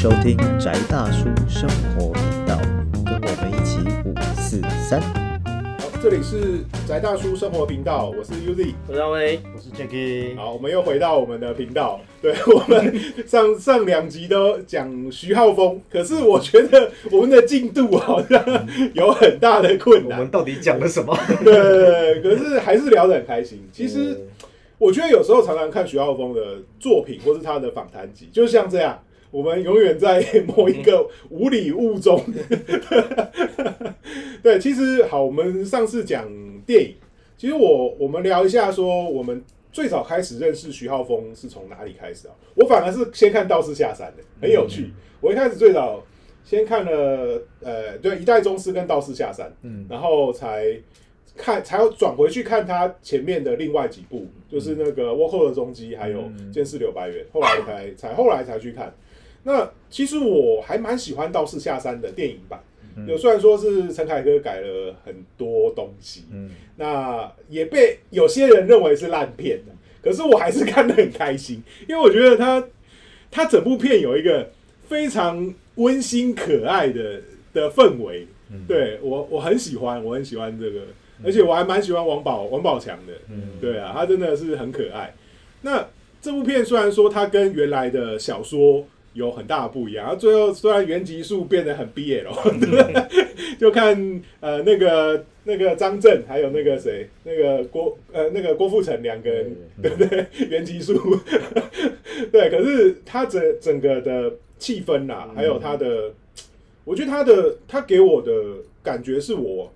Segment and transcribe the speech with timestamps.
[0.00, 2.56] 收听宅大叔生活频道，
[3.04, 5.00] 跟我们一起五四三。
[5.00, 8.74] 好，这里是宅大叔生活频道，我是 Uzi。
[8.86, 12.00] 我是阿威，我是 Jacky，好，我们又回到我们的频道。
[12.22, 12.94] 对我们
[13.26, 18.40] 上上两集都讲徐浩峰，可是我觉得我们的进度好像
[18.94, 20.30] 有很大的困难我们。
[20.30, 21.18] 到底讲了什么？
[21.42, 23.68] 对，可是还是聊得很开心。
[23.72, 24.28] 其实
[24.78, 28.96] 我觉得有时候常常看徐浩峰的作品或是他的访谈集，就像这样，
[29.30, 32.22] 我们永远在某一个无里雾中。
[34.42, 36.26] 对，其实好，我们上次讲
[36.64, 36.94] 电影，
[37.36, 42.34] 其实我我们聊一下说，我们最早开始认识徐浩峰是从哪里开始啊？
[42.54, 44.90] 我反而是先看《道士下山》的，很有趣。
[45.20, 46.02] 我一开始最早
[46.44, 50.64] 先看了呃，对，《一代宗师》跟《道士下山》，嗯然后才
[51.36, 58.94] 看，才要转回去看他前面的另外几部，就是那个《倭寇的踪迹》还有嗯《剑士柳白猿》，后来才才后来才去看。
[59.44, 62.60] 那其实我还蛮喜欢《道士下山》的电影版，
[63.06, 66.50] 有虽然说是陈凯歌改了很多东西，嗯。
[66.76, 69.72] 那也被有些人认为是烂片的，
[70.02, 72.64] 可是我还是看得很开心，因为我觉得他
[73.30, 74.50] 他整部片有一个
[74.88, 77.20] 非常温馨可爱的
[77.52, 78.26] 的氛围，
[78.66, 80.82] 对我我很喜欢，我很喜欢这个，
[81.24, 83.58] 而且我还蛮喜欢王宝王宝强的，嗯。
[83.60, 85.14] 对啊，他真的是很可爱。
[85.62, 85.86] 那
[86.20, 88.86] 这部片虽然说它跟原来的小说
[89.18, 92.26] 有很大的不一样，然后最后虽然原集数变得很 BL，
[93.58, 100.26] 就看呃那个那个张震还有那个谁那个郭呃那个郭富城两个人对不对？
[100.48, 100.94] 原集数。
[102.32, 106.12] 对，可是他整整个的气氛呐、还有他的，
[106.84, 108.32] 我觉得他的他给我的
[108.82, 109.72] 感觉是我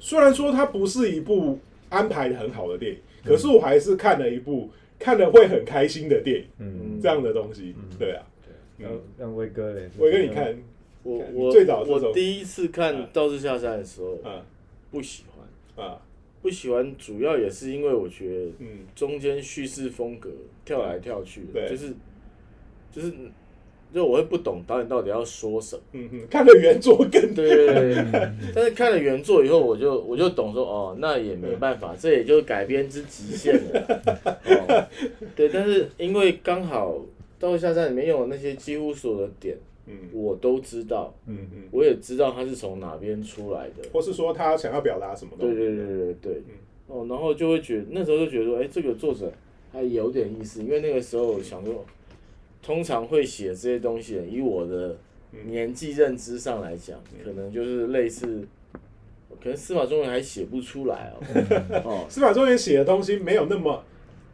[0.00, 8.22] 虽然说它不是一部安排的很好的电影，可是我还是看了一部看了会很开心的电影，嗯，这样的东西，对啊。
[8.78, 10.56] 让让威哥嘞，威哥你看，
[11.02, 14.42] 我我最早我第一次看嗯《道士下山》的时候啊
[14.90, 15.24] 不喜
[15.76, 16.00] 欢，啊
[16.40, 18.68] 不喜欢主要也是因为我觉得嗯。
[18.94, 20.30] 中间叙事风格
[20.64, 21.68] 跳来跳去的，对。
[21.68, 21.92] 就是
[22.92, 23.12] 就是
[23.92, 25.82] 就我会不懂导演到底要说什么。
[25.92, 34.40] 嗯嗯，看了原作更对对对对， 但是看了原作以后，我就我就懂说，哦，那也没办法，这也就是改编之极限了。
[34.44, 34.88] 哦，
[35.34, 36.92] 对，但是因为刚好
[37.38, 39.56] 《道士下山》里面用的那些几乎所有的点，
[39.86, 39.94] 嗯。
[40.12, 43.88] 我都知道，嗯嗯，我也知道他是从哪边出来的。
[43.92, 45.54] 或是说他想要表达什么东西？
[45.56, 46.42] 对对对对对，
[46.86, 49.32] 哦，然后就会觉得那时候就觉得说，哎，这个作者
[49.72, 51.84] 还有点意思，因为那个时候想说，
[52.62, 54.96] 通常会写这些东西，以我的
[55.46, 58.46] 年纪认知上来讲，可能就是类似，
[59.40, 61.20] 可能司马中原还写不出来哦，
[61.84, 63.84] 哦，司马中原写的东西没有那么，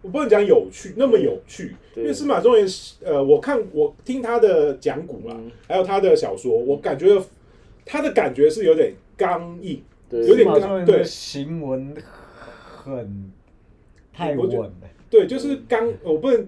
[0.04, 2.66] 我不能讲有趣，那么有趣，因为司马中原，
[3.02, 5.50] 呃，我看我听他的讲古啦，嗯。
[5.66, 7.18] 还有他的小说，我感觉
[7.86, 11.94] 他的感觉是有点刚硬，对，有点马上对的行文
[12.84, 13.32] 很
[14.12, 14.72] 太稳了，
[15.08, 16.46] 对，就是刚，我不能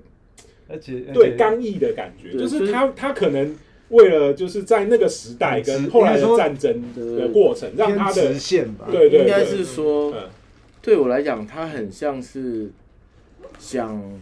[0.69, 3.57] 而且对刚毅的感觉，对就是他他可能
[3.89, 10.29] 为了就是在那个时代跟后来的战争的过程，让他的直线吧，对对对应该是说，嗯。
[10.83, 12.71] 对我来讲，他很像是
[13.59, 14.21] 讲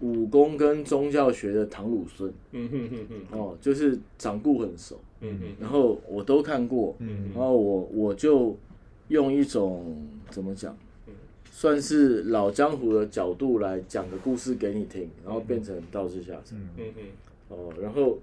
[0.00, 2.32] 武功跟宗教学的唐鲁孙。
[2.52, 3.38] 嗯哼哼哼。
[3.38, 8.56] 哦，就是掌故很熟，嗯哼然后我都看过，嗯然后我我就
[9.08, 10.76] 用一种怎么讲，
[11.50, 16.58] 算是老江湖的角度来讲个故事给你听，然后变成道士下山。
[16.58, 16.92] 嗯嗯。
[16.96, 17.00] 哼
[17.48, 18.18] 哦，然后，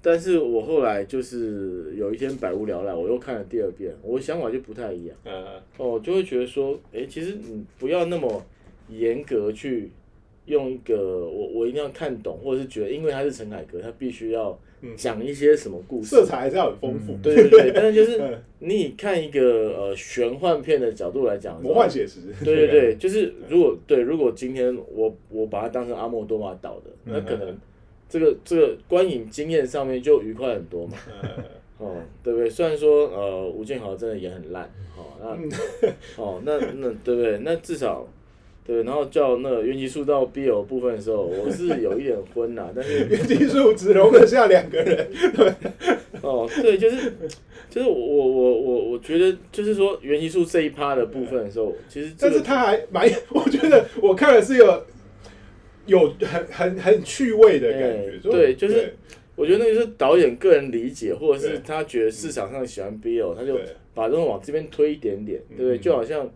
[0.00, 5.16] 但是我后来就是有一天百无聊赖，我又看了第二遍，我想法就不太一样。
[5.24, 8.42] 呃哦，就会觉得说，哎，其实你不要那么
[8.88, 9.90] 严格去
[10.46, 14.58] 用一个我我一定要看懂，或者是觉得因为他是陈凯歌，他必须要
[14.96, 16.06] 讲一些什么故事。
[16.08, 27.56] 色彩还是要很丰富，对对对， 但是就是嗯你以看一个呃玄幻片的角度来讲，魔幻写实，对对对，就是如果对，如果今天我我把它当成阿莫多玛导的，那可能
[28.08, 30.96] 这个这个观影经验上面就愉快很多嘛。
[31.22, 31.28] 呃
[31.78, 32.48] 哦，对不对？
[32.48, 35.88] 虽然说呃吴建豪真的也很烂，哦那
[36.22, 37.38] 哦那那对不对？
[37.38, 38.06] 那至少
[38.64, 45.52] 对，然后叫那个元气树到 BL 部分的时候，我是有一点昏啦，但是 原技术只容得下两个人，对
[46.22, 47.12] 哦对，就是
[47.68, 54.84] 就是我我我我我觉得就是说元气树这一趴的部分的时候，其实这个但是他还蛮， 我觉得我看了是有
[55.86, 58.94] 有很很很趣味的感觉对就是
[59.34, 63.58] 我觉得那个是导演个人理解，或者是他觉得市场上喜欢 BL，他就
[63.92, 65.78] 把这种往这边推一点点，对不对？
[65.78, 66.30] 嗯就好像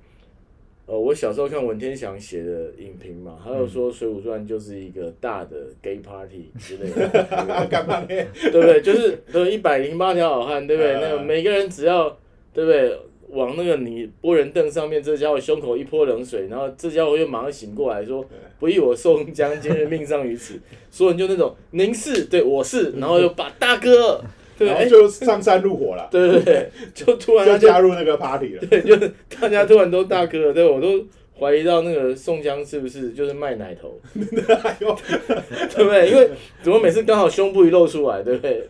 [0.86, 8.06] 呃，我小时候看文天祥写的影评嘛，他有说《水浒传》就是一个大的 gay party 之类的， 干嘛呢？
[8.40, 8.80] 对不对？
[8.80, 10.92] 就是对一百零八条好汉，对不对？
[10.94, 12.08] 嗯那个每个人只要
[12.54, 12.96] 对不对？
[13.30, 18.24] 往那个你拨人凳上面，这家伙胸口一泼冷水，然后这家伙又马上醒过来说
[18.60, 20.54] ：“不义我宋江今日命丧于此。
[20.92, 24.22] ”所有人就那种您是对我是，然后又把大哥，
[24.58, 28.66] 然后，就上山入伙了，对 对对， 就突然就就加入那个 party 了。
[28.66, 31.04] 对，就是大家突然都大哥了，对我都
[31.38, 36.10] 怀疑到那个宋江是不是就是卖奶头， 对不对？
[36.10, 36.30] 因为
[36.62, 38.68] 怎么每次刚好胸部一露出来，对不对？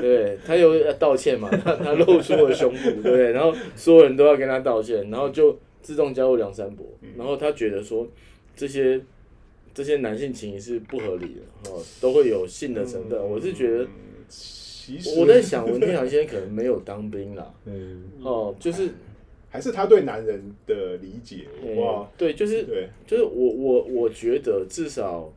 [0.00, 3.32] 对，他又要道歉嘛，他他露出了胸部，对不对？
[3.32, 6.86] 然后所有人都要跟他道歉，然后就自动加入梁山伯，
[7.16, 8.06] 然后他觉得说
[8.54, 9.00] 这些
[9.72, 13.18] 这些男性情谊是不合理的哦，都会有性的成分。
[13.18, 13.86] 我是觉得，
[14.94, 18.90] 嗯其实我在想文天祥先生可能没有当兵啦， 嗯，哦，就是
[19.50, 21.44] 还是他对男人的理解，
[21.76, 25.32] 哇呃，对，就是对，就是我我我觉得至少，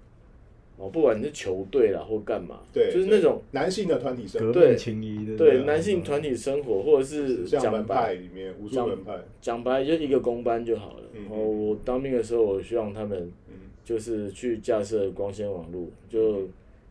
[0.78, 11.04] 哦，不管你是球队啦或干嘛，对，就是那种男性的团体生活，对的，对男性团体生活，或者是像门派里面武术门派，讲白就一个公班就好了。
[11.14, 13.20] 然后，我当兵的时候，我希望他们
[13.50, 13.56] 嗯。
[13.84, 16.48] 就是去架设光纤网络，就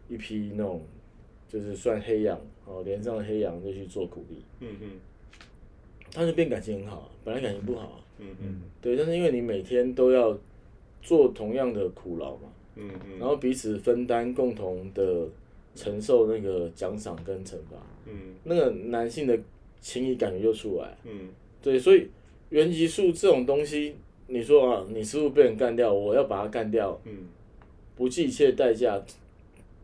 [0.08, 0.82] 一批那种
[1.48, 2.38] 就是算黑羊
[2.70, 4.90] 哦，连上黑羊就去做苦力，嗯嗯
[6.12, 10.36] 他就变感情很好啊，本来感情不好啊，嗯嗯对，但是因为你每天都要
[11.02, 12.48] 做同样的苦劳嘛。
[12.76, 15.26] 嗯嗯，然后彼此分担，共同的
[15.74, 17.76] 承受那个奖赏跟惩罚，
[18.06, 19.38] 嗯那个男性的
[19.80, 20.96] 情谊感觉就出来。
[21.04, 21.28] 嗯
[21.60, 22.08] 对，所以
[22.48, 23.96] 原级数这种东西，
[24.28, 27.26] 你说啊，你师傅被人干掉，我要把他干掉，嗯
[27.96, 29.02] 不计一切代价，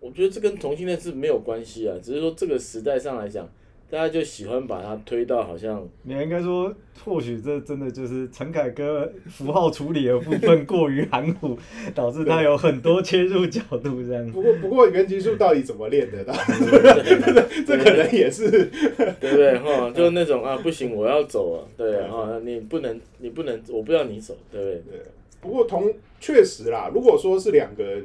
[0.01, 3.49] 我觉得这跟同性恋是没有关系啊，只是说这个时代上来讲，
[3.91, 11.57] 大家就喜欢把它推到好像你应该说，或许这真的就是陈凯歌符号处理的部分过于含糊，
[11.95, 14.31] 导致他有很多切入角度这样。
[14.33, 16.25] 不过不过原级数到底怎么练的？
[17.67, 19.91] 这可能也是对不对哈？
[19.91, 24.75] 就那种啊，不行，我要走了，对啊，你不能，你不能，我不要你走，对不对？
[24.99, 25.01] 对。
[25.41, 28.05] 不过同确实啦，如果说是两个人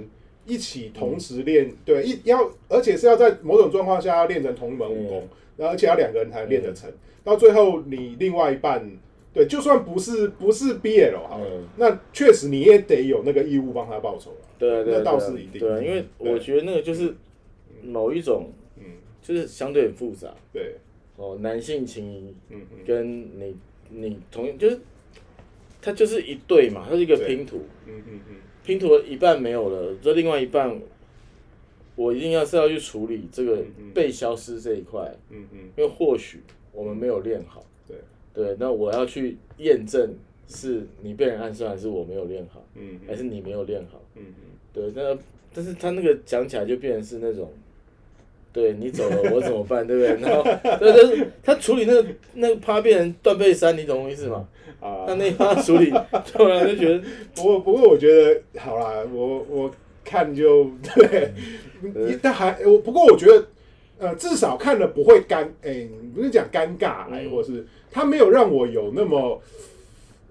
[0.52, 6.92] 一起同时练，对一要，而且是要在某种状况下要练成同一门武功，然后而且要两个人才能练得成，
[7.24, 8.92] 到最后你另外一半。
[9.34, 11.64] 对，就算不是不是 BL 好了，嗯。
[11.78, 14.38] 那确实你也得有那个义务帮他报仇了。
[14.60, 15.58] 对那倒是一定。
[15.58, 17.16] 对啊，因为我觉得那个就是
[17.82, 18.84] 某一种，嗯，
[19.22, 20.34] 就是相对很复杂。
[20.52, 20.76] 对，
[21.16, 22.80] 哦，男性情谊嗯嗯。
[22.86, 23.56] 跟你
[23.90, 24.82] 你同就是，
[25.82, 30.80] 它就是一对嘛，它是一个拼图，嗯嗯嗯，拼图的一半没有了，这另外一半，
[31.96, 33.64] 我一定要是要去处理这个
[33.94, 36.42] 被消失这一块，嗯嗯，因为或许
[36.72, 37.98] 我们没有练好，对，
[38.34, 40.14] 对，那我要去验证
[40.48, 43.00] 是你被人暗算，还是我没有练好，嗯。
[43.08, 44.02] 还是你没有练好。
[44.16, 44.34] 嗯嗯，
[44.74, 45.18] 对，那
[45.54, 47.52] 但是他那个讲起来就变成是那种，
[48.54, 50.22] 对你走了我怎么办，对不对？
[50.22, 54.48] 然后对，但是他处理那个那个趴变成断背山，你懂我意思吗？
[54.80, 55.92] 啊他那一趴处理，
[56.34, 57.02] 突然就觉得，
[57.36, 59.72] 不过不过我觉得好啦，我我
[60.04, 61.32] 看就对，
[62.22, 63.46] 但还我不过我觉得
[64.00, 69.42] 呃至少看了不会尴哎、你不是讲尴尬哎、嗯或是他没有让我有那么。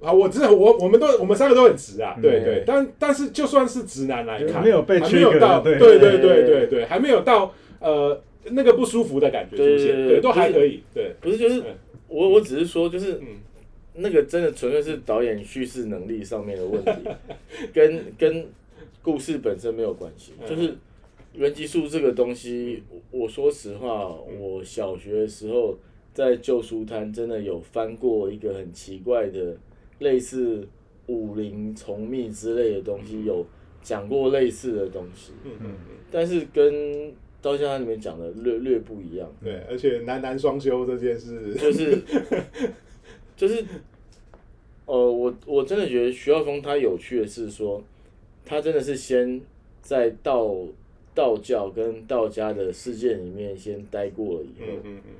[0.02, 11.76] 啊，我知道，我我们都我们三个都很直啊，对嗯对，但但是就算是直男来看，没有被还没有到，对对对对对对对，还没有到呃那个不舒服的感觉出现，对对对对，都还可以，对，不是就是嗯。
[12.09, 13.26] 我我只是说就是嗯。
[13.93, 16.90] 那个真的纯粹是导演叙事能力上面的问题，
[17.75, 18.47] 跟跟
[19.02, 20.33] 故事本身没有关系。
[20.40, 20.49] 嗯。
[20.49, 20.75] 就是
[21.35, 25.76] 原级数这个东西，我我说实话，我小学的时候
[26.14, 29.57] 在旧书摊真的有翻过一个很奇怪的
[29.99, 30.66] 类似
[31.07, 33.45] 武林重密之类的东西，有
[33.83, 35.75] 讲过类似的东西，嗯，
[36.12, 39.30] 但是跟刀剑案里面讲的略略不一样。
[39.42, 41.99] 对，而且男男双修这件事，就是
[43.37, 43.64] 就是，
[44.87, 47.82] 呃，我我真的觉得徐浩峰他有趣的是说，
[48.44, 49.40] 他真的是先
[49.80, 50.54] 在道
[51.14, 55.14] 道教跟道家的世界里面先待过了以后，嗯嗯嗯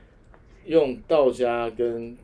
[0.67, 2.17] 用道家跟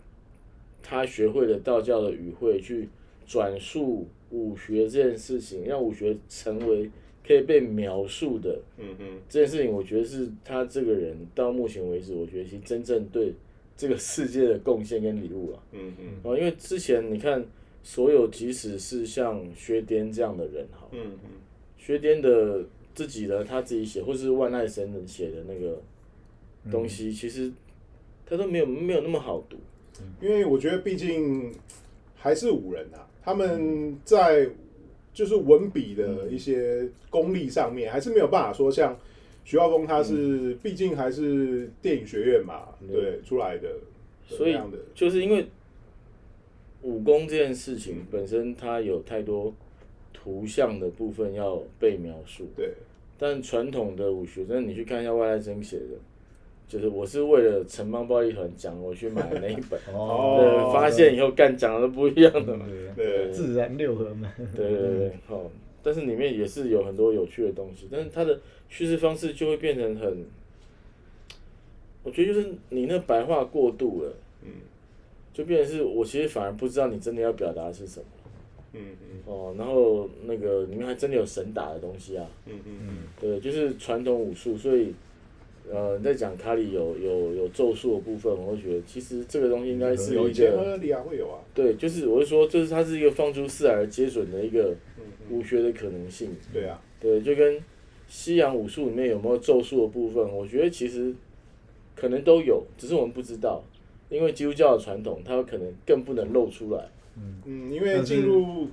[0.82, 2.88] 他学会的道教的语汇去
[3.26, 6.90] 转述武学这件事情，让武学成为
[7.26, 13.32] 可以被描述的嗯嗯这件事情，我觉得是他这个人到目前为止，我觉得其实真正对
[13.76, 15.62] 这个世界的贡献跟礼物啊。
[15.72, 17.44] 嗯嗯啊，因为之前你看，
[17.82, 21.30] 所有即使是像薛颠这样的人，好，嗯嗯
[21.78, 22.64] 薛颠的
[22.94, 25.80] 自己的他自己写，或是万籁神人写的那个
[26.70, 27.52] 东西，其实
[28.24, 29.56] 他都没有没有那么好读。
[30.20, 31.50] 因为我觉得，毕竟
[32.14, 34.46] 还是五人啊，他们在
[35.16, 38.94] 就是文笔的一些功力上面，还是没有办法说像
[39.46, 43.66] 徐浩峰，他是毕竟还是电影学院嘛，对出来的，
[44.28, 44.72] 所以的。
[44.94, 45.46] 就是因为
[46.82, 49.54] 武功这件事情本身它有太多
[50.12, 52.74] 图像的部分要被描述，对。
[53.16, 55.96] 但传统的武学，真的你去看一下外来真写的，
[56.68, 60.38] 就是我是为了城邦暴力团讲，我去买的那一本， 哦。
[60.40, 65.50] 对，发现以后干讲的都不一样的嘛，对，自然六合嘛，对对对，好，
[65.82, 70.24] 但是里面也是有很多有趣的东西，但是它的叙事方式就会变成很，
[72.02, 74.50] 我觉得就是你那白话过度了，嗯。
[75.32, 78.06] 就变成是我其实反而不知道你真的要表达的是什么。
[78.72, 79.20] 嗯嗯。
[79.26, 82.88] 哦，然后那个里面还真的有神打的东西啊，嗯嗯嗯，
[83.20, 84.94] 对，就是传统武术，所以
[85.70, 90.56] 呃，你在讲卡里有有有咒术的部分，我会觉得其实这个东西应该是有一个
[91.04, 96.30] 会有啊，对，就是我是说，就是它是一个放诸四海而皆准的一个嗯嗯，武学的可能性。
[96.52, 97.60] 对啊，对，就跟
[98.06, 101.12] 西洋武术里面有没有咒术的部分，我觉得其实
[101.96, 103.62] 可能都有，只是我们不知道，
[104.08, 106.88] 因为基督教的传统，它有可能更不能露出来。
[107.16, 108.68] 嗯，因为进入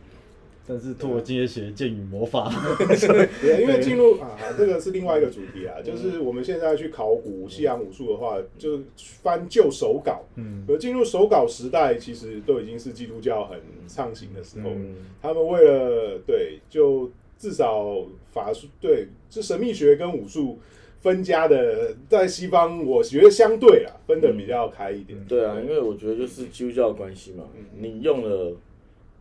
[0.65, 14.69] 但是拓街学剑与魔法，对， 因为进入啊，这个是另外一个主题啊，就是我们现在去考古西洋武术的话，就翻旧手稿，嗯，而进入手稿时代，其实都已经是基督教很畅行的时候。
[14.69, 17.97] 嗯，他们为了对，就至少
[18.31, 20.59] 法术对，是神秘学跟武术
[21.01, 25.19] 分家的，在西方我觉得相对啊，分的比较开一点。
[25.27, 27.43] 对啊，因为我觉得就是基督教的关系嘛，
[27.77, 28.55] 你用了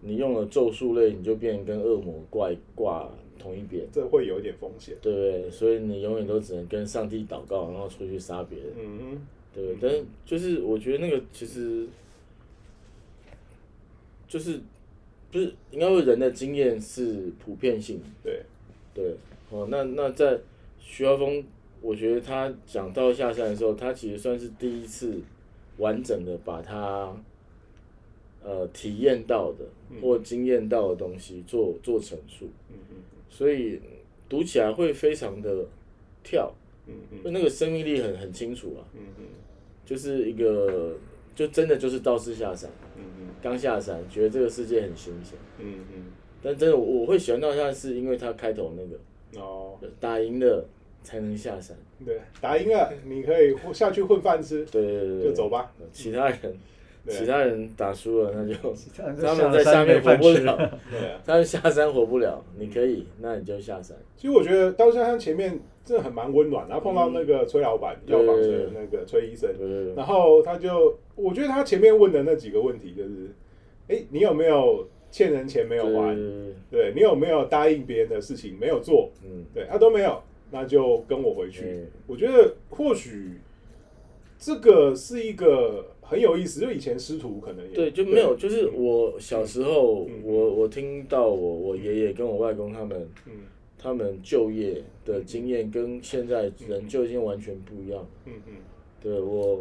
[0.02, 3.84] 你用了咒术类，你就变成跟恶魔怪挂同一边。
[3.90, 4.94] 这会有一点风险。
[5.00, 5.50] 对不对？
[5.50, 8.68] 所以你永远都只能跟上帝祷告，然后出去杀别人。
[8.78, 11.86] 嗯对，但是就是我觉得那个其实
[14.26, 14.58] 就是
[15.30, 18.42] 不是应该说人的经验是普遍性，对，
[18.94, 19.14] 对，
[19.50, 20.40] 哦，那那在
[20.80, 21.44] 徐浩峰，
[21.82, 25.20] 我觉得他讲到下山的时候，他其实算是第一次
[25.76, 27.14] 完整的把他
[28.44, 29.64] 呃体验到的
[30.00, 32.96] 或经验到的东西做做陈述，嗯嗯
[33.28, 33.80] 所以
[34.28, 35.64] 读起来会非常的
[36.22, 36.52] 跳，
[36.86, 38.80] 嗯嗯就那个生命力很很清楚啊。
[38.94, 39.24] 嗯嗯
[39.84, 40.94] 就是一个，
[41.34, 43.02] 就真的就是道士下山，嗯
[43.42, 45.36] 刚下山，觉得这个世界很新鲜。
[45.58, 46.04] 嗯嗯
[46.42, 48.96] 但真的我我会喜欢道士下，是因为他开头那个
[49.34, 50.64] 嗯，哦，打赢了
[51.02, 51.76] 才能下山。
[52.04, 55.72] 对，打赢了，你可以下去混饭吃，对对对对，就走吧。
[55.92, 56.54] 其他人，对
[57.08, 58.54] 其他人打输了，那就
[58.96, 60.56] 他他们在下面活不了，
[60.90, 61.20] 对啊。
[61.26, 62.44] 他们下山活不了。
[62.56, 63.96] 你可以，那你就下山。
[64.16, 69.50] 其实我觉得刀下山前面真的很蛮温暖，然后碰到那个崔老板对药房的那个崔医生
[69.96, 73.30] 然后他就，我觉得他前面问的那几个问题就是，
[73.88, 76.16] 哎，你有没有欠人钱没有还？
[76.70, 79.10] 对你有没有答应别人的事情没有做？
[79.24, 81.64] 嗯，对，他、都没有，那就跟我回去。
[81.66, 83.40] 嗯我觉得或许
[84.38, 93.08] 这个是一个很有意思，就以前师徒可能也对，就没有，就是我小时候，嗯我我听到我我爷爷跟我外公他们。
[93.26, 93.32] 嗯
[93.84, 98.06] 他们就业的经验跟现在人就已经完全不一样。
[98.26, 98.54] 嗯嗯
[99.02, 99.58] 对我，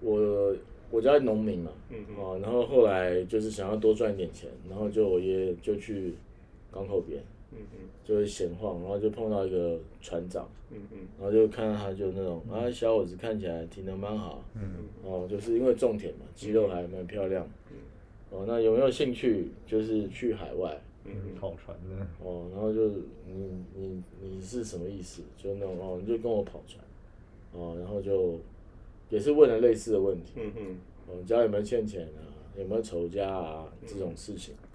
[0.00, 0.56] 我
[0.90, 6.14] 我家农民嘛，嗯嗯哦，然后后来就是想要多赚点钱，然后就我爷爷就去
[6.72, 14.62] 港口边，嗯嗯就是闲晃，然后就碰到一个船长，嗯嗯然后就看到他就那种啊小伙子看起来体能蛮好，嗯
[15.04, 17.76] 哦，就是因为种田嘛，肌肉还蛮漂亮，嗯
[18.30, 20.80] 哦，那有没有兴趣就是去海外？
[21.04, 22.88] 嗯跑船的，哦，然后就
[23.26, 25.20] 你你你是什么意思？
[25.36, 26.84] 就那种哦，你就跟我跑船，
[27.52, 28.38] 哦，然后就
[29.10, 30.76] 也是问了类似的问题，嗯嗯
[31.08, 32.22] 哦，们家有没有欠钱啊？
[32.56, 33.66] 有没有仇家啊？
[33.84, 34.68] 这种事情，嗯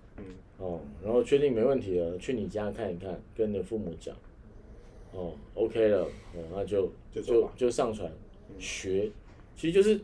[0.58, 4.16] 哦，然后确定没问题了，去你家看一看，跟你的父母讲，
[5.12, 8.12] 哦，OK 了，哦，那就就就就上传
[8.58, 9.10] 学，
[9.56, 10.00] 其实就是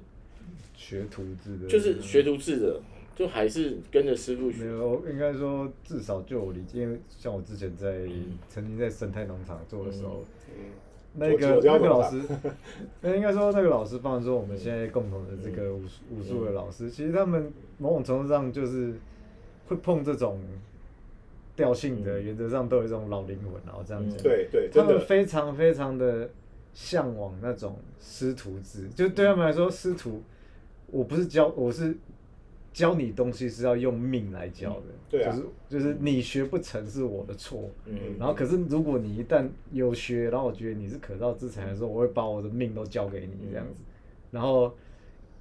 [0.75, 2.81] 学徒制的，就是学徒制的，
[3.15, 8.07] 就还是跟着师傅学，没有，应该说至少就我理解，因为像我之前在
[8.47, 10.23] 曾经在生态农场做的时候，
[10.55, 10.65] 嗯。
[11.15, 12.19] 那个那个老师，
[13.01, 18.95] 那应该说那个老师，放说我们现在共同的这个武术武术的老师，其实他们某种程度上就是
[19.73, 20.39] 会 碰这种
[21.55, 26.29] 调性的，原则上都有一种老灵魂，然后这样子，对对，他们非常非常的
[26.73, 30.23] 向往那种师徒制，就对他们来说，师徒
[30.87, 31.95] 我不是教，我是
[32.71, 35.31] 教你东西是要用命来教的，对啊。
[35.31, 37.97] 就是就是你学不成是我的错，嗯。
[38.17, 43.81] 然后可是如果你一旦有学，然后我觉得你是可造之材的时候，我会把我的命都交给你这样子，
[44.31, 44.73] 然后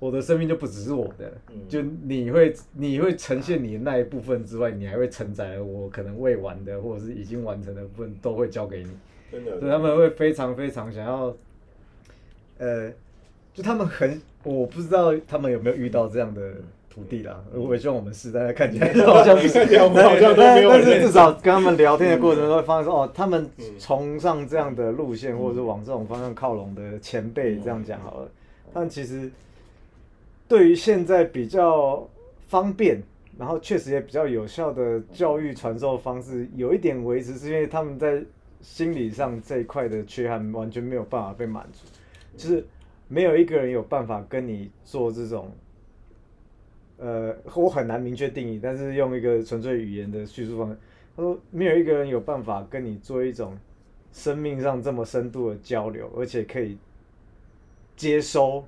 [0.02, 1.60] 我的生命就不只是我的，嗯。
[1.68, 8.90] 就你会你会呈现你的那一部分之外，你还会承载了我可能未完的或者是已经完成的部分都会交给你，
[9.30, 11.32] 真的所以他们会非常非常想要，
[12.58, 12.90] 呃，
[13.54, 16.52] 就他们很我不知道他们有没有遇到这样的
[16.90, 28.28] 徒弟啦，我也希望我们是，但是看起来 好像不是，看起来我们好像都没有但是至少跟他们聊天的过程中会发现说，哦，他们嗯崇尚这样的路线，或者是往这种方向靠拢的前辈，这样讲好了，
[28.74, 29.30] 他们其实
[30.52, 32.06] 对于现在比较
[32.46, 33.02] 方便，
[33.38, 38.22] 然后确实也比较有效的教育传授方式，有一点维持，是因为他们在
[38.60, 41.86] 心理上这一块的缺憾完全没有办法被满足，
[42.36, 42.62] 就是
[43.08, 45.50] 没有一个人有办法跟你做这种。
[46.98, 50.76] 呃，我很难明确定义，但是用一个纯粹语言的叙述方式，
[51.16, 53.56] 他说没有一个人有办法跟你做一种
[54.12, 56.76] 生命上这么深度的交流，而且可以
[57.96, 58.62] 接收，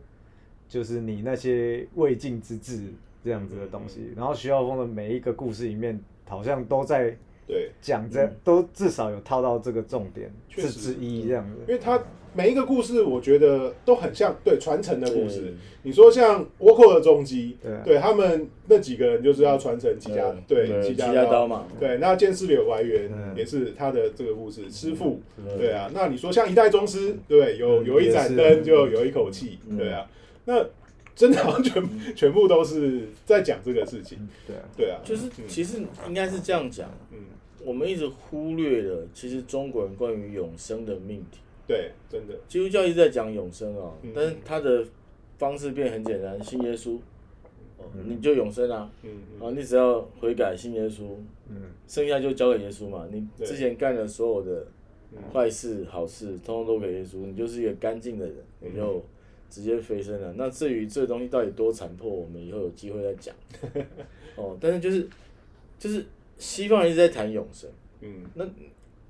[0.69, 2.81] 就是你那些未尽之志
[3.25, 4.13] 这样子的东西。
[4.17, 7.17] 然后徐浩峰的每一个故事里面，好像都在
[7.47, 11.59] 对，讲这，都至少有套到这个重点确实是之一这样子。
[11.69, 12.03] 因为他
[12.33, 15.55] 每一个故事，我觉得都很像对传承的故事。
[15.83, 25.91] 你说像倭寇的踪迹，对他们那几个人就是要传承齐家，对齐齐家家刀嘛，对，那剑士柳白猿嗯也是他的这个故事，师傅，嗯对啊。
[25.95, 30.09] 那你说像一代宗师，对，有嗯有一盏灯就有一口气，嗯对啊。
[30.47, 30.67] 那
[31.15, 35.45] 真的好像全全部都是在讲这个事情，对啊，对啊，就是嗯。
[35.49, 37.19] 其实应该是这样讲，嗯，
[37.65, 41.39] 我们一直忽略了其实中国人关于永生的命题。
[41.67, 44.85] 对，真的，基督教一直在讲永生啊嗯，但是他的
[45.39, 46.99] 方式变很简单，信耶稣，
[47.79, 49.11] 哦，你就永生啊，嗯
[49.41, 51.05] 啊，你只要悔改信耶稣，
[51.49, 53.07] 嗯，剩下就交给耶稣嘛。
[53.11, 54.67] 你之前干的所有的
[55.13, 55.19] 嗯。
[55.33, 58.71] 坏事、好事，通通都给耶稣，你就是一个干净的人，嗯。
[58.71, 59.03] 你就
[59.55, 60.35] 直接飞升了。
[60.37, 63.33] 那至于这个东西到底多残破，我们以后有机会再讲。
[64.35, 65.07] 哦，但是就是
[65.79, 66.05] 就是
[66.39, 67.71] 西方人一直在谈永生，
[68.01, 68.45] 嗯那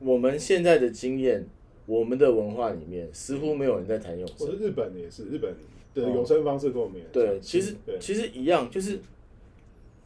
[0.01, 1.43] 我们现在的经验，
[1.87, 4.51] 我们的文化里面似乎没有人在谈永生。
[4.59, 5.55] 日本也是，日本
[5.95, 8.99] 的哦永生方式跟我们也很对，其实，其实一样，就是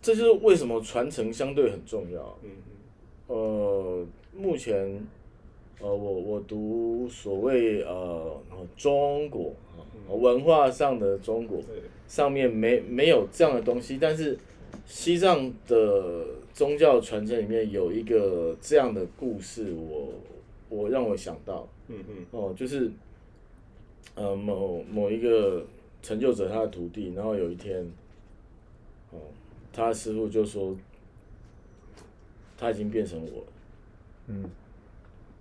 [0.01, 2.39] 这就是为什么传承相对很重要。
[2.45, 5.05] 嗯嗯呃，目前
[5.81, 8.41] 呃，我我读所谓呃
[8.77, 9.53] 中国
[10.09, 11.61] 呃文化上的中国，
[12.07, 14.37] 上面没没有这样的东西，但是
[14.87, 20.13] 西藏的宗教传承里面有一个这样的故事，我
[20.69, 22.91] 我让我想到嗯嗯哦，就是
[24.15, 25.65] 呃某某一个
[26.03, 27.81] 成就者他的徒弟，然后有一天
[29.13, 29.19] 哦，
[29.73, 30.77] 他的师傅就说
[32.57, 33.47] 他已经变成我了。
[34.27, 34.45] 嗯，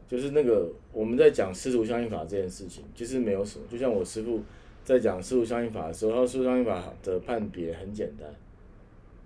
[0.08, 3.66] 就是那个我们在讲师徒相应法这件事情，其实没有什么。
[3.70, 4.42] 就像我师傅
[4.84, 8.28] 在讲师徒相应法的时候，他说师徒相应法的判别很简单。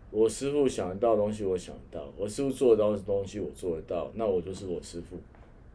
[0.09, 4.11] 我师傅想得到的东西，我想得到；我师傅做得到的东西，我做得到。
[4.15, 5.17] 那我就是我师傅。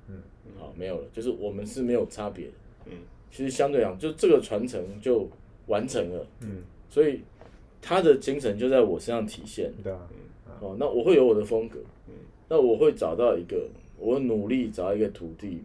[0.09, 0.21] 嗯，
[0.59, 2.53] 好，没有了，就是我们是没有差别的。
[2.87, 2.93] 嗯
[3.29, 5.29] 其实相对讲，就这个传承就
[5.67, 6.27] 完成了。
[6.41, 7.21] 嗯，所以
[7.83, 9.73] 他的精神就在我身上体现。
[9.83, 10.09] 对啊，
[10.61, 12.15] 哦，那我会有我的风格，嗯
[12.49, 15.63] 那我会找到一个，我努力找一个徒弟，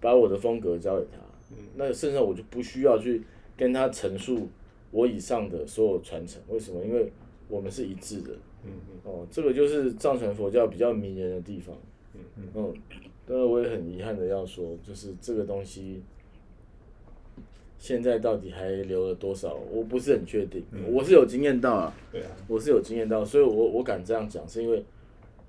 [0.00, 1.18] 把我的风格交给他，
[1.50, 1.56] 嗯。
[1.76, 3.22] 那剩下我就不需要去
[3.56, 4.48] 跟他陈述
[4.90, 6.84] 我以上的所有传承，为什么？
[6.84, 7.10] 因为
[7.48, 8.32] 我们是一致的，
[8.64, 9.00] 嗯嗯。
[9.04, 11.76] 哦，这个就是藏传佛教比较迷人的地方，
[12.14, 12.20] 嗯
[12.54, 12.74] 嗯，
[13.26, 16.02] 但是我也很遗憾的要说，就是这个东西。
[17.80, 19.54] 现在到底还留了多少？
[19.70, 24.84] 我不是很确定，我是有经验到啊，对啊，我是有经验到，所以我我敢这样讲，是因为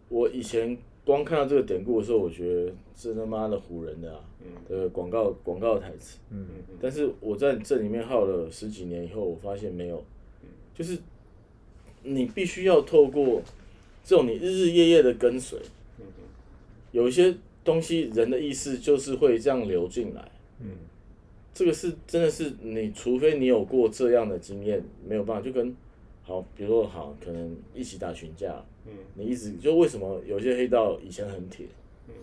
[0.09, 0.77] 我以前
[1.09, 6.19] 光看到这个典故的时候，我觉得这他妈的唬人的啊，嗯呃，广告广告台词。
[6.29, 10.03] 嗯嗯但是我在这里面耗了十几年以后，我发现没有，
[10.75, 10.99] 就是
[12.03, 13.41] 你必须要透过
[14.03, 15.57] 这种你日日夜夜的跟随，
[15.97, 16.05] 嗯
[16.91, 20.31] 有一些东西人的意识就是会这样流进来。
[20.59, 20.67] 嗯
[21.55, 25.41] 这个是真的是你，除非你有过这样的经验，没有办法。
[25.43, 25.75] 就跟
[26.21, 28.97] 好，比如说好，可能一起打群架，嗯。
[29.15, 31.65] 你一直就为什么有些黑道以前很铁，
[32.07, 32.13] 嗯，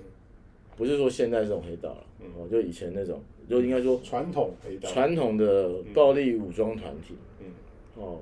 [0.76, 2.26] 不是说现在这种黑道了，嗯。
[2.36, 7.46] 哦，就以前那种，就应该说传统黑道，传统的暴力武装团体，嗯。
[7.96, 8.18] 哦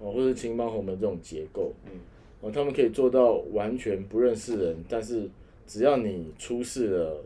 [0.00, 1.92] 哦，或者青帮红门这种结构，嗯。
[2.40, 5.28] 哦，他们可以做到完全不认识人，但是
[5.66, 7.24] 只要你出示了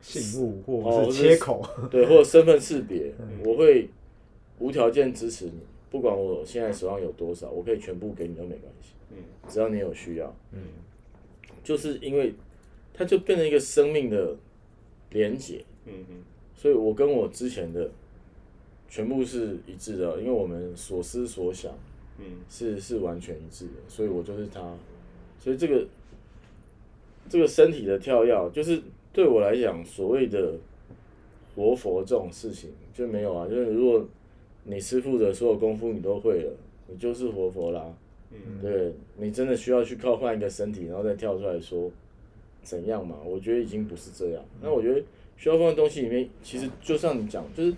[0.00, 3.12] 信物哦或者是切口，对，或者身份识别，
[3.44, 3.86] 我会
[4.58, 9.16] 无条件支持你，不管我现在手上有多少，我可以全部给你都没关系，嗯。
[9.48, 10.60] 只要你有需要，嗯。
[11.64, 12.32] 就是因为
[12.94, 14.36] 它就变成一个生命的
[15.10, 16.16] 连结，嗯嗯
[16.54, 17.90] 所以我跟我之前的
[18.88, 21.72] 全部是一致的，因为我们所思所想
[22.18, 22.38] 嗯。
[22.48, 24.60] 是是完全一致的，所以我就是他，
[25.38, 25.86] 所以这个
[27.28, 28.80] 这个身体的跳跃，就是
[29.12, 30.54] 对我来讲，所谓的
[31.56, 34.06] 活佛这种事情就没有啊，就是如果
[34.70, 36.52] 你师傅的所有功夫你都会了，
[36.86, 37.92] 你就是活佛啦。
[38.32, 41.90] 嗯对你真的需要去靠换一个身体，然后再跳出来说
[42.62, 43.16] 怎样嘛？
[43.24, 44.44] 我觉得已经不是这样。
[44.62, 45.02] 那我觉得
[45.36, 47.74] 需要放的东西里面，其实就像你讲，就是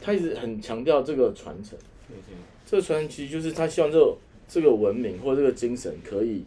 [0.00, 1.78] 他一直很强调这个传承。
[2.08, 4.16] 嗯嗯这个传承其实就是他希望这个
[4.48, 6.44] 这个文明或这个精神可以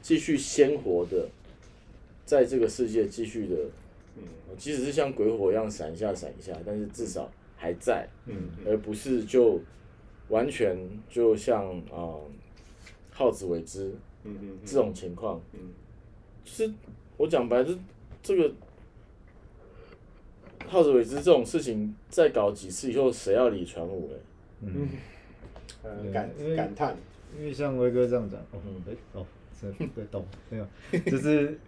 [0.00, 1.28] 继续鲜活的
[2.24, 3.56] 在这个世界继续的，
[4.18, 4.22] 嗯
[4.56, 7.28] 即使是像鬼火一样闪一下闪一下，但是至少
[7.60, 9.60] 还在，嗯而不是就
[10.30, 10.78] 完全
[11.10, 12.20] 就像啊、呃
[13.12, 13.94] 耗子尾汁
[14.24, 15.60] 嗯嗯这种情况，嗯。
[16.42, 16.72] 就是
[17.18, 17.78] 我讲白了，就是
[18.22, 18.50] 这个
[20.66, 24.16] 耗子尾汁这种事情，再搞几次以后，谁要理传武嘞？
[24.62, 24.88] 嗯，
[25.82, 26.96] 呃对感感叹，
[27.38, 29.26] 因为像威哥这样讲，哦嗯，哎、哦，
[29.60, 30.66] 真对懂没有？
[31.04, 31.58] 就是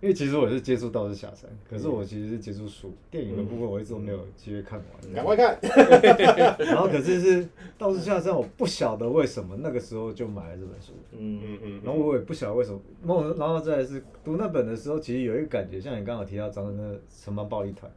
[0.00, 5.14] 因为其实我是接触道士下山，可是我其实是接触书，电影的部分我一直都没有机会看完。
[5.14, 5.58] 赶快看，
[6.58, 12.80] 然后可是是道士下山，我不晓得为什么那个时候就买了这本书，嗯嗯嗯，然后我也不晓得为什么。
[13.02, 17.90] 梦，然后再来是读那本的时候，其实有一个感觉，像你刚好提到张的那个城邦暴力团。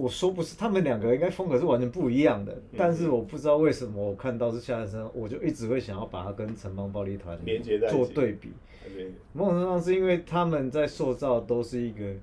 [0.00, 8.50] 我说不是，他们两个应该风格是完全不一样的，但是我不知道为什么我看到是下山，我就一直会想要把它跟城邦暴力团连接在做对比。
[8.96, 9.12] 对。
[9.34, 12.14] 某种程度上是因为他们在塑造都是一个，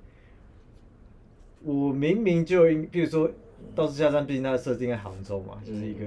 [1.62, 3.28] 我明明就应，比如说
[3.76, 6.04] 《道士下山》，毕竟它设定在杭州嘛，就是一个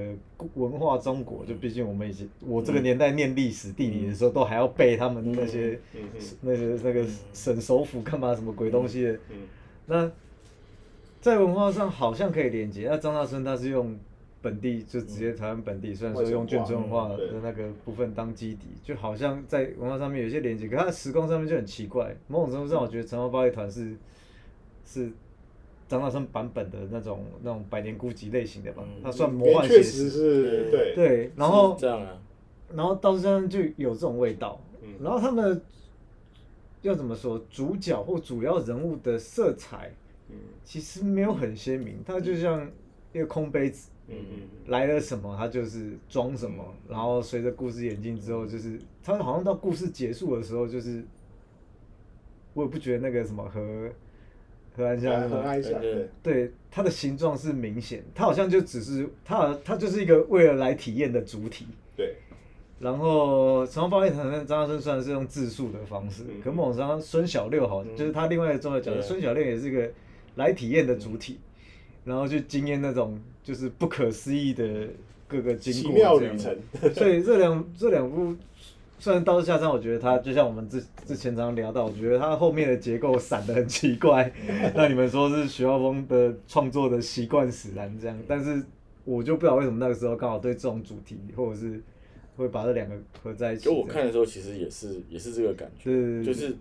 [0.56, 6.02] 文化中国，就毕竟我们以前我这个年代念历史地理的时候，都还要背他们那些、嗯。
[6.14, 6.22] 嗯。
[6.42, 9.48] 那些那个省首府干嘛什么鬼东西的，嗯。
[9.86, 10.12] 那
[11.22, 12.88] 在文化上好像可以连接。
[12.90, 13.96] 那张大春他是用
[14.42, 22.16] 本地就直接台湾本地，虽然说用眷村文化的那个部分当基底，就好像在文化上面有些连接，可它的时空上面就很奇怪。
[22.28, 23.96] 某种程度上，我觉得城邦暴力团是
[24.84, 25.12] 是
[25.88, 30.10] 张大春版本的那种那种百年孤寂类型的吧，它算魔幻写确实实。
[30.10, 32.18] 是对，对，然后这样啊，
[32.74, 35.62] 然后道士山就有这种味道，嗯然后他们
[36.82, 39.92] 要怎么说，主角或主要人物的色彩
[40.32, 40.38] 嗯。
[40.64, 42.70] 其实没有很鲜明，它就像
[43.14, 51.04] 一个空杯子，嗯嗯来了什么它就是装什么，然后随着故事演进之后，就是它好像到故事结束的时候，就是
[52.54, 53.90] 我也不觉得那个什么和
[54.76, 61.66] 和安嗯，乡那种很爱想，对，对它的形状是明显，它好像就只是它好它就是一个为了来体验的主体。
[61.98, 62.16] 对，
[62.80, 66.42] 然后城邦暴力团跟张大春虽然是用自述的方式，嗯。
[66.42, 69.92] 可某种程度上孙小六好，就是他另外一个重要角色，孙小六也是一个
[70.36, 71.40] 来体验的主体，
[72.06, 74.88] 然后去经验那种就是不可思议的
[75.28, 78.36] 各个经奇过，这样妙旅程，所以这两这两部
[79.00, 84.32] 虽然《道士下山》，我觉得它就像我们之之前常常聊到，我觉得它后面的结构散的很奇怪。
[84.76, 88.64] 那你们说是徐浩峰的创作的习惯使然这样，但是
[89.04, 91.82] 我就不知道为什么那个时候刚好对这种主题，或者是
[92.36, 93.66] 会把这两个合在一起。
[93.66, 96.56] 就我看的时候，其实也是也是这个感觉，对，对对就是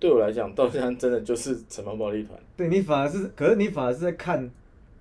[0.00, 4.48] 对我来讲，到现在真的就是城邦暴力团，对你反而是，可是你反而是在看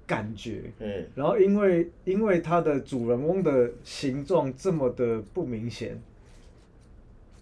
[0.08, 0.64] 感觉。
[0.80, 6.02] 嗯，然后因为因为它的主人翁的形状这么的不明显，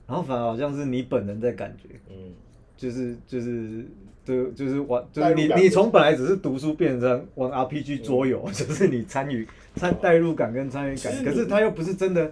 [0.08, 2.34] 然后反而好像是你本人在感觉，嗯，
[2.76, 3.86] 就是就是
[4.26, 12.32] 就，就是玩，就是你你从本来只是读书变成玩 RPG 桌游，就是你参与参代入感跟参与感，可是他又不是真的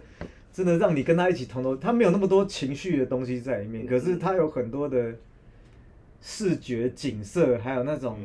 [0.54, 5.16] 真的让你跟他一起同头，他没有那么多情绪的东西在里面，可是他有很多的
[6.22, 8.20] 视觉景色，还有那种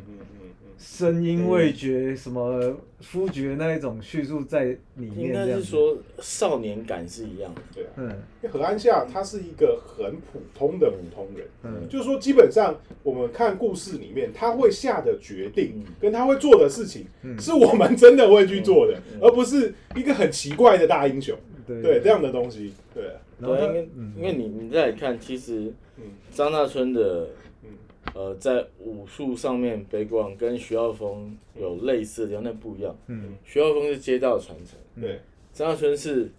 [0.79, 4.65] 声音、味觉、什么肤觉那一种叙述在
[4.97, 5.47] 里面，应该。
[5.47, 7.91] 是说少年感是一样的，对啊。
[7.97, 8.09] 嗯。
[8.43, 11.89] 因为何安夏他是一个很普通的普通人，嗯。
[11.89, 15.95] 就是说基本上我们看故事里面他会下的决定嗯。
[16.01, 17.37] 跟他会做的事情，嗯。
[17.41, 19.19] 是我们真的会去做的，嗯。
[19.23, 21.37] 而不是一个很奇怪的大英雄，
[21.69, 23.05] 对对这样的东西，对，
[23.39, 27.29] 然后对，因为嗯因为你你再看，其实嗯张大春的
[27.63, 27.71] 嗯
[28.15, 32.97] 呃在武术上面背光跟徐浩峰有类似的地方，但不一样。
[33.07, 35.21] 嗯徐浩峰是街道传承，对，
[35.53, 36.31] 张大春是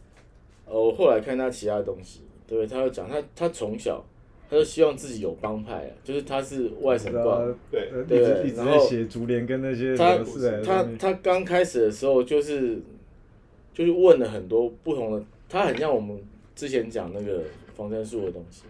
[0.65, 4.03] 呃我后来看他其他东西，对，他有讲他他从小
[4.49, 7.39] 他就希望自己有帮派啊，就是他是外省挂。
[7.71, 10.17] 对对一直然后在写竹联跟那些他
[10.65, 12.79] 他他刚开始的时候就是
[13.79, 16.21] 就是问了很多不同的，他很像我们
[16.53, 18.63] 之前讲那个防身术的东西，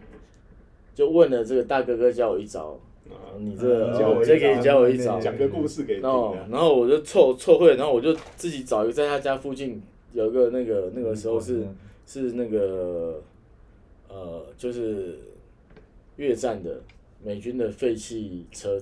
[0.94, 5.20] 就问了这个大哥哥教我一招，啊你这教我一这可以招教我一招。
[5.20, 6.48] 讲个故事给你然后听啊。
[6.52, 9.82] 然后我就凑凑会，然后我就自己找一个在他家附近
[10.14, 11.66] 有一个那个那个时候是
[12.06, 13.20] 是那个
[14.10, 15.18] 呃就是
[16.18, 16.80] 越战的
[17.24, 18.80] 美军的废弃车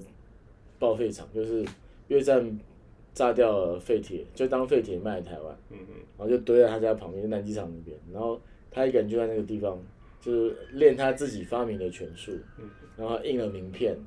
[0.77, 1.65] 报废厂，就是
[2.09, 2.59] 越战
[3.17, 5.57] 炸掉了废铁，就当废铁卖来台湾。
[5.71, 7.97] 嗯嗯然后就堆在他家旁边，南机场那边。
[8.13, 9.75] 然后他一个人就在那个地方，
[10.21, 12.33] 就是练他自己发明的拳术，
[12.95, 13.97] 然后印了名片，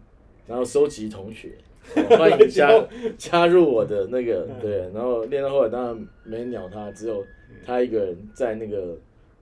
[0.46, 1.50] 然后收集同学，
[1.96, 2.70] 哦欢迎加
[3.18, 4.78] 加入我的那个对。
[4.94, 7.26] 然后练到后来，当然没人鸟他，只有
[7.64, 8.96] 他一个人在那个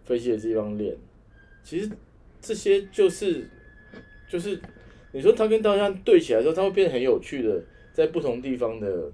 [0.04, 0.96] 废弃的地方练。
[1.62, 1.90] 其实
[2.40, 3.46] 这些就是
[4.28, 4.59] 就是
[5.12, 9.11] 你说他跟刀枪对起来的时候，他会变得很有趣的，在不同地方的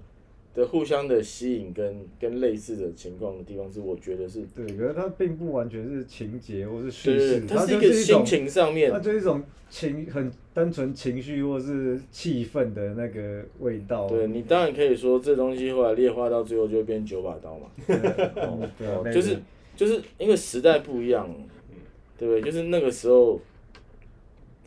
[0.55, 14.07] 的互相的吸引跟跟类似的情况的地方，是我觉得是对，可是它并不完全是情节或是叙事，对，它是一个心，情上面它，就是一种情很单纯情绪或是气氛的那个味道。
[14.07, 17.69] 对你当然可以说这东西后来劣化到最后就会变九把刀嘛，
[18.77, 19.37] 对 就是
[19.75, 21.29] 就是因为时代不一样，
[22.17, 22.41] 对不对？
[22.41, 23.41] 就是那个时候，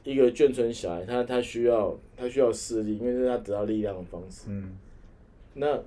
[0.04, 4.48] 一个眷村小孩，他他需要他需要势力，因为这是他得到力量的方式。
[4.48, 4.76] 嗯
[5.58, 5.80] 那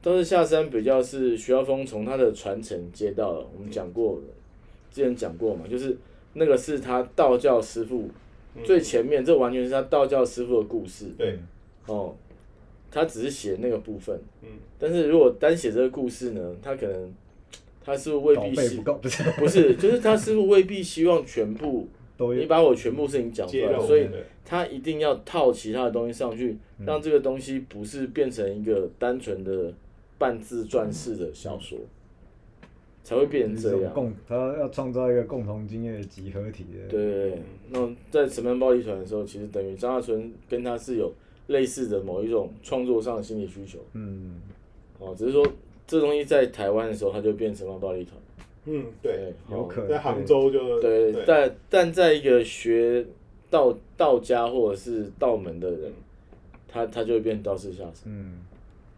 [0.00, 4.20] 都是下山比较是徐浩峰从他的传承接到了，我们讲过，
[4.90, 5.96] 之前讲过嘛，就是
[6.34, 8.08] 那个是他道教师傅
[8.64, 11.06] 最前面，这完全是他道教师傅的故事。
[11.18, 11.38] 对，
[11.86, 12.14] 哦。
[12.90, 14.48] 他只是写那个部分，嗯。
[14.78, 17.14] 但是如果单写这个故事呢，他可能
[17.84, 18.80] 他师傅未必是？
[19.38, 21.86] 不是，就是他师傅未必希望全部
[22.18, 24.06] 都你把我全部事情讲出来，所以
[24.44, 29.72] 他一定要套其他的东西上去，让这个东西不是变成一个单纯的
[30.18, 31.78] 半自传式的小说，
[33.04, 33.94] 才会变成这样。
[33.94, 36.88] 共，他要创造一个共同经验的集合体的。
[36.88, 41.12] 对那在《城门暴力团》的时候，其实等于张大春跟他是有
[41.46, 44.40] 类似的某一种创作上的心理需求嗯，
[44.98, 45.46] 哦，只是说
[45.86, 48.17] 这东西在台湾的时候，它就变成城门暴力团。
[48.68, 53.04] 嗯对，有可能在杭州就对，但但在一个学
[53.50, 55.92] 道道家或者是道门的人，
[56.68, 58.04] 他他就会变道士下山。
[58.04, 58.40] 嗯，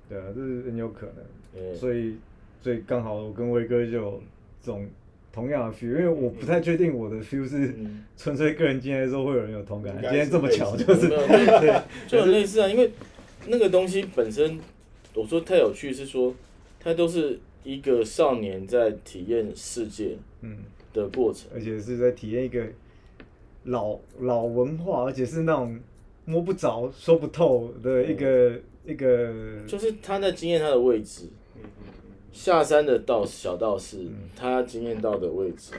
[0.08, 1.14] 对啊，这是很有可能。
[1.52, 2.16] 对所以，
[2.62, 4.22] 所以刚好我跟威哥就有
[4.62, 4.86] 这种
[5.32, 9.96] 同样的 feel，因为我不太确定我的 feel 是嗯纯粹个人经验的时候会有人有同感。
[10.00, 11.60] 今天这么巧，就是有没有
[12.08, 12.90] 就就很类似啊，因为
[13.46, 14.58] 那个东西本身，
[15.14, 16.34] 我说太有趣是说，
[16.78, 20.58] 它都是一个少年在体验世界嗯，
[20.92, 21.50] 的过程。
[21.54, 22.66] 而且是在体验一个
[23.64, 25.78] 老老文化，而且是那种
[26.24, 29.32] 摸不着、说不透的一个、一个，
[29.66, 31.28] 就是他在经验他的位置，
[32.32, 35.74] 下山的道小道士，他经验到的位置，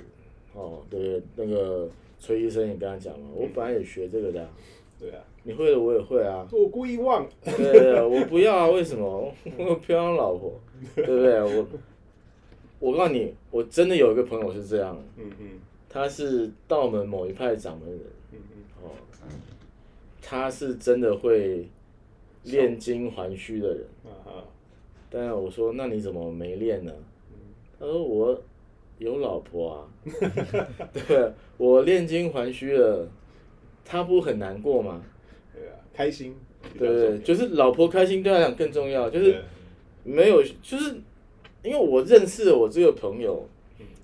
[0.53, 1.89] 哦，对，那个
[2.19, 4.49] 崔医生也跟他讲嘛，我本来也学这个的啊、
[4.99, 9.33] 对啊，你会的我也会啊，我故意忘，对对对，我不要啊，为什么？
[9.57, 10.53] 我有漂亮老婆，
[10.95, 11.41] 对不对？
[11.41, 11.67] 我
[12.79, 17.99] 我告诉你，我真的有一个朋友是这样，嗯嗯他是道门某一派掌门人，
[18.31, 18.89] 嗯嗯，哦，
[20.21, 21.67] 他是真的会
[22.43, 23.85] 炼金还虚的人。
[24.05, 24.31] 啊啊，
[25.09, 26.91] 但是我说，那你怎么没练呢？
[27.79, 28.39] 他说我
[28.99, 29.87] 有老婆啊，
[31.07, 33.07] 对，我炼金还虚了，
[33.83, 35.01] 他不很难过吗？
[35.61, 36.35] 对啊，开心，
[36.77, 39.35] 对就是老婆开心对他来讲更重要，就是
[40.03, 40.95] 没有，就是
[41.63, 43.47] 因为我认识了我这个朋友，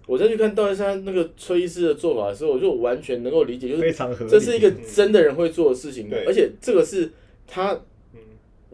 [0.06, 4.32] 我再去看道山那个崔医师的做法的时候，我就完全能够理解，就是非常合理。
[4.32, 6.26] 这是一个真的人会做的事情，对。
[6.26, 7.12] 而且这个是
[7.48, 7.74] 他
[8.14, 8.20] 嗯。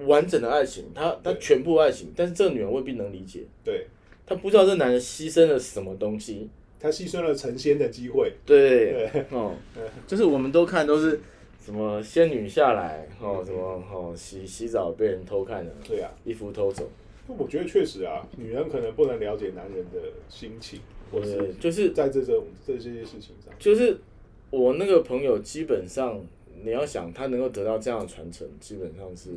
[0.07, 3.85] 完整的爱情，他他全部爱情，但是这个女人未必能理解，对，
[4.25, 9.53] 她不知道这男人牺牲了什么东西，他牺牲了成仙的机会，对，哦，
[10.07, 11.21] 就是我们都看都是
[11.63, 16.87] 什么仙女下来，哦，什么哦洗洗澡被人偷看了，对啊，衣服偷走，
[17.27, 23.97] 我觉得确实啊，女人可能不能了解男人的心情，或对是，就是在这种这些事情上，就是
[24.49, 26.19] 我那个朋友，基本上
[26.63, 29.29] 你要想他能够得到这样的传承，基本上是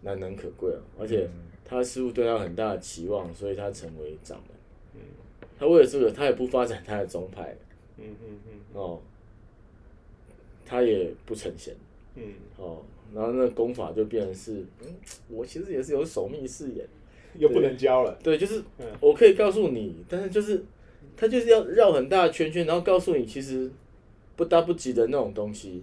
[0.00, 0.80] 难能可贵啊。
[0.98, 1.28] 而且
[1.64, 4.56] 他师傅对他很大的期望，所以他成为掌门。
[4.94, 5.00] 嗯。
[5.58, 7.54] 他为了这个，他也不发展他的宗派。
[7.98, 8.60] 嗯嗯嗯。
[8.72, 9.00] 哦，
[10.70, 11.74] 他也不成仙。
[12.14, 12.22] 嗯，
[12.56, 14.86] 哦，然后那功法就变成是，嗯，
[15.28, 16.86] 我其实也是有守密誓言，
[17.36, 18.86] 又不能教了，对，就是嗯。
[19.00, 20.64] 我可以告诉你，但是就是
[21.16, 23.68] 他就是要绕很大的圈圈，然后告诉你其实
[24.36, 25.82] 不搭不及的那种东西。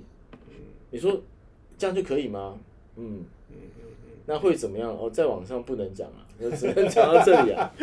[0.91, 1.21] 你说
[1.77, 2.57] 这样就可以吗？
[2.95, 3.25] 嗯，
[4.25, 4.89] 那会怎么样？
[4.97, 7.73] 哦，在网上不能讲啊，就只能讲到这里啊。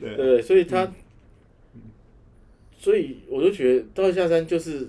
[0.00, 0.92] 对 对，所以他，
[2.78, 4.88] 所以我就觉得道下山就是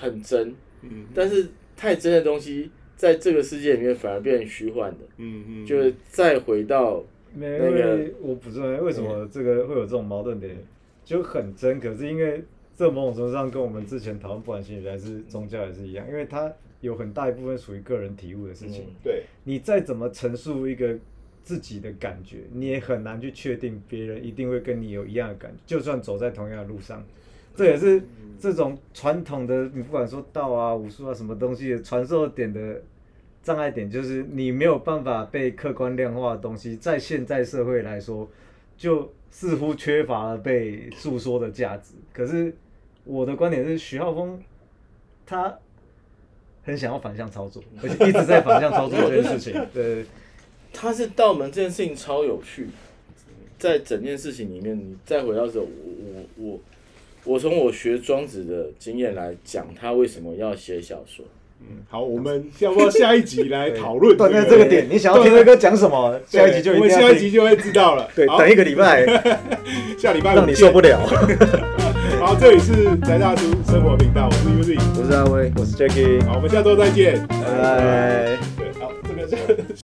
[0.00, 7.02] 很真，嗯但是太真的东西，在这个世界里面反而变成虚幻的，嗯嗯，就是再回到，
[7.34, 10.56] 那个我不知道为什么这个会有这种矛盾点，
[11.04, 11.78] 就很真。
[11.78, 12.42] 可是因为
[12.76, 18.84] 这某种程度上跟我们之前讨论不管心理学还是宗教也是一样，因为它有很大一部分属于个人体悟的事情。
[18.84, 20.98] 嗯对，你再怎么陈述一个
[21.42, 27.04] 自己的感觉，你也很难去确定别人一定会跟你有一样的感觉，就算走在同样的路上。
[27.60, 28.02] 这也是
[28.40, 32.80] 这种传统的，你不管说道啊、武术啊什么东西传授点的
[33.42, 38.26] 障碍点，就是你没有办法被客观量化的东西，在现在社会来说，
[38.78, 41.92] 就似乎缺乏了被诉说的价值。
[42.14, 42.50] 可是
[43.04, 44.42] 我的观点是，徐浩峰
[45.26, 45.58] 他
[46.62, 49.52] 很想要反向操作，而且一直在反向操作这件事情。
[49.74, 50.06] 对，
[50.72, 52.68] 他是道门这件事情超有趣，
[53.58, 56.60] 在整件事情里面，你再回到时候，我我我
[57.24, 61.24] 我从我学庄子的经验来讲，他为什么要写小说。
[61.60, 66.18] 嗯，好，我们要不要下一集来讨论断在这个点，你想要听哥哥讲什么？
[66.26, 68.08] 下一集就一我们下一集就会知道了。
[68.16, 69.04] 对，等一个礼拜，
[69.98, 70.98] 下礼拜让你受不了。
[72.18, 74.80] 好，这里是宅大叔生活频道，我是 Uzi。
[74.98, 77.26] 我是阿威，我是 Jacky，好，我们下周再见。
[77.28, 78.38] 拜拜。
[78.56, 79.89] 对，好，这个是。